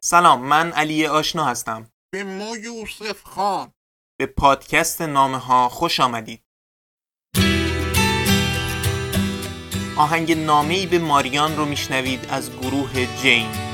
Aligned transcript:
سلام 0.00 0.40
من 0.40 0.72
علی 0.72 1.06
آشنا 1.06 1.44
هستم. 1.44 1.90
به 2.12 2.24
ما 2.24 2.56
یوسف 2.56 3.22
خان. 3.22 3.72
به 4.18 4.26
پادکست 4.26 5.02
نامه 5.02 5.38
ها 5.38 5.68
خوش 5.68 6.00
آمدید. 6.00 6.42
آهنگ 9.96 10.32
نامه 10.32 10.74
ای 10.74 10.86
به 10.86 10.98
ماریان 10.98 11.56
رو 11.56 11.64
میشنوید 11.64 12.26
از 12.30 12.50
گروه 12.56 13.16
جین. 13.22 13.67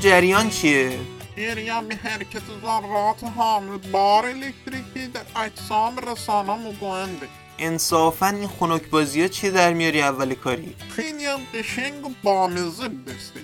جریان 0.00 0.50
چیه؟ 0.50 0.98
جریان 1.36 1.88
به 1.88 1.94
حرکت 1.94 2.42
ذرات 2.62 3.24
حامل 3.36 3.76
بار 3.76 4.26
الکتریکی 4.26 5.06
در 5.06 5.20
اجسام 5.36 5.98
رسانه 5.98 6.52
مگوینده 6.52 7.28
انصافا 7.58 8.28
این 8.28 8.48
خنک 8.48 8.82
بازی 8.82 9.22
ها 9.22 9.28
چیه 9.28 9.50
در 9.50 9.72
میاری 9.72 10.02
اول 10.02 10.34
کاری؟ 10.34 10.76
خیلی 10.96 11.26
هم 11.26 11.40
قشنگ 11.54 12.06
و 12.06 12.10
بامزه 12.22 12.88
بسته 12.88 13.40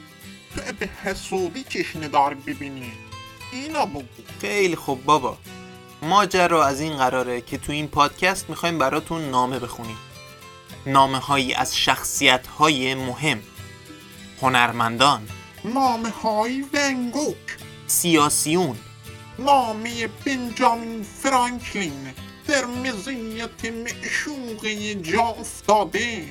تو 0.56 0.72
به 0.78 0.88
حسودی 1.04 1.64
چشم 1.68 2.00
دار 2.00 2.34
ببینی. 2.34 2.92
اینا 3.52 3.86
بگو. 3.86 4.02
خیلی 4.40 4.76
خوب 4.76 5.04
بابا. 5.04 5.38
ماجرا 6.02 6.66
از 6.66 6.80
این 6.80 6.96
قراره 6.96 7.40
که 7.40 7.58
تو 7.58 7.72
این 7.72 7.88
پادکست 7.88 8.50
می‌خوایم 8.50 8.78
براتون 8.78 9.30
نامه 9.30 9.58
بخونیم. 9.58 9.96
نامه 10.86 11.18
هایی 11.18 11.54
از 11.54 11.76
شخصیت 11.76 12.46
های 12.46 12.94
مهم. 12.94 13.42
هنرمندان. 14.42 15.28
نامه 15.64 16.10
های 16.10 16.64
ونگوک. 16.72 17.56
سیاسیون. 17.86 18.76
نامه 19.38 20.08
بنجامین 20.24 21.02
فرانکلین 21.02 22.12
در 22.48 22.64
مزیت 22.64 23.64
معشوقه 23.64 24.94
جا 24.94 25.22
افتاده 25.22 26.24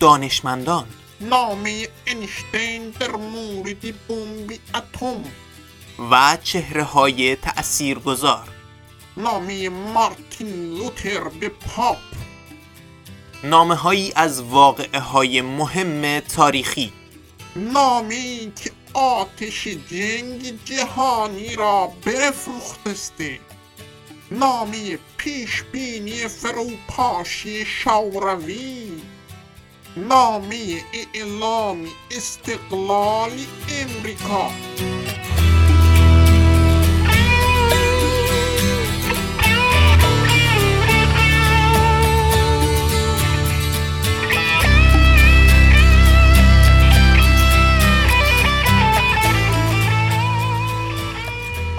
دانشمندان. 0.00 0.86
نامه 1.20 1.88
انشتین 2.06 2.90
در 2.90 3.16
مورد 3.16 4.06
بمب 4.08 4.52
اتم. 4.74 5.24
و 6.10 6.38
چهره 6.42 6.82
های 6.82 7.36
تأثیر 7.36 7.98
گذار 7.98 8.48
نامه 9.16 9.68
مارتین 9.68 10.74
لوتر 10.78 11.28
به 11.28 11.48
پاپ. 11.48 11.98
نامه 13.44 13.74
هایی 13.74 14.12
از 14.16 14.42
واقعه 14.42 15.00
های 15.00 15.40
مهم 15.40 16.20
تاریخی. 16.20 16.92
نامه 17.56 18.52
که 18.56 18.70
آتش 18.96 19.68
جنگ 19.68 20.64
جهانی 20.64 21.56
را 21.56 21.92
برفروخته. 22.04 23.38
نامه 24.30 24.98
پیش 25.16 25.62
بینی 25.62 26.28
فروپاشی 26.28 27.64
شوروی. 27.64 29.02
نامه 29.96 30.84
اعلام 31.14 31.86
استقلال 32.10 33.32
امریکا. 33.68 34.50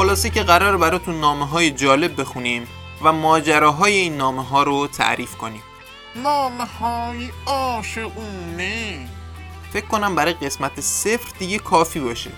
خلاصه 0.08 0.30
که 0.30 0.44
قرار 0.44 0.78
براتون 0.78 1.20
نامه 1.20 1.48
های 1.48 1.72
جالب 1.72 2.22
بخونیم 2.22 2.68
و 3.02 3.14
ماجراهای 3.14 3.94
این 3.94 4.18
نامه 4.18 4.44
ها 4.44 4.64
رو 4.64 4.88
تعریف 4.88 5.36
کنیم. 5.36 5.62
نامه 6.16 6.66
های 6.66 7.30
عاشقونه. 7.46 9.08
فکر 9.74 9.86
کنم 9.86 10.16
برای 10.16 10.34
قسمت 10.34 10.82
صفر 10.82 11.32
دیگه 11.40 11.60
کافی 11.60 12.00
باشه. 12.00 12.32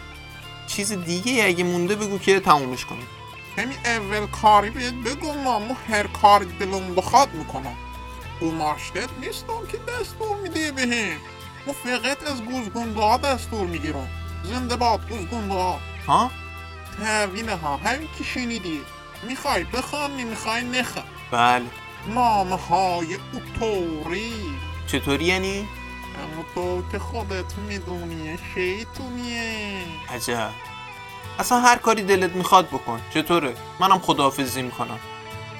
چیز 0.68 0.92
دیگه 0.92 1.44
اگه 1.46 1.64
مونده 1.64 1.96
بگو 1.96 2.18
که 2.20 2.40
تمومش 2.40 2.86
کنیم. 2.86 3.08
همین 3.58 3.78
اول 3.86 4.28
کاری 4.28 4.70
بهت 4.70 4.94
بگو 4.94 5.34
مامو 5.34 5.76
هر 5.90 6.08
کاری 6.08 6.46
دلم 6.60 6.96
بخواد 6.96 7.34
می‌کنم. 7.34 7.76
او 8.40 8.52
ماشتت 8.52 9.10
نیستم 9.22 9.68
که 9.72 9.78
دستور 9.78 10.38
میده 10.38 10.72
بهم 10.72 11.18
ما 11.68 11.74
فقط 11.74 12.32
از 12.32 12.44
گوزگونده 12.44 13.02
ها 13.02 13.18
دستور 13.18 13.68
می‌گیرم. 13.68 14.10
زنده 14.44 14.76
باد 14.76 15.10
گوزگونده 15.10 15.54
ها 15.54 15.80
ها؟ 16.08 16.32
تحویل 17.00 17.50
ها 17.50 17.78
همین 17.78 18.08
که 18.18 18.24
شنیدی 18.24 18.82
می‌خوای 19.24 19.64
بخوام 19.64 20.12
می‌خوای 20.12 20.64
نخوام 20.64 21.06
بله. 21.32 21.66
نامه 22.08 22.56
های 22.56 23.18
اوتوری. 23.34 24.34
چطوری 24.88 25.26
یعنی؟ 25.26 25.68
اما 26.24 26.46
تو 26.56 26.84
که 26.92 27.00
خودت 27.00 27.58
می‌دونی 27.68 28.38
شیطونیه. 28.54 29.84
عجب. 30.10 30.50
اصلا 31.40 31.60
هر 31.60 31.76
کاری 31.76 32.04
دلت 32.04 32.36
می‌خواد 32.36 32.68
بکن. 32.68 33.02
چطوره؟ 33.14 33.56
منم 33.80 34.00
خداحافظی 34.00 34.62
می‌کنم. 34.62 35.00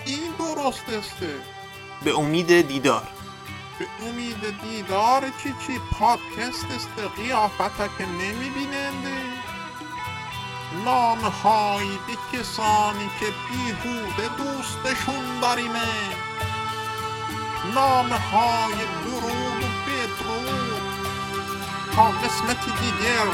این 0.06 0.20
درست 0.40 0.90
استه. 0.90 1.36
به 2.04 2.20
امید 2.20 2.68
دیدار. 2.68 3.08
به 3.80 3.86
امید 4.08 4.62
دیدار 4.62 5.22
چی 5.22 5.54
چی؟ 5.68 5.80
پادکست 6.00 6.66
است 6.76 6.90
قیافت 7.16 7.98
که 7.98 8.06
نمیبیننده. 8.06 9.39
نام 10.86 11.20
های 11.20 11.88
به 11.88 12.38
کسانی 12.38 13.10
که 13.20 13.26
بیهوده 13.50 14.30
دوستشون 14.38 15.40
داریمه 15.42 15.90
نام 17.76 18.10
های 18.10 18.74
درود 18.74 19.64
و 19.64 19.68
بدرود 19.86 20.82
تا 21.96 22.04
قسمت 22.04 22.66
دیگر 22.66 23.26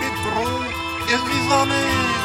بدرود 0.00 0.66
عزیزانه 1.14 2.23